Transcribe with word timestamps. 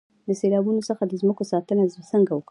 د 0.27 0.29
سیلابونو 0.39 0.81
څخه 0.89 1.03
د 1.07 1.13
ځمکو 1.21 1.43
ساتنه 1.51 1.83
څنګه 2.11 2.31
وکړم؟ 2.33 2.39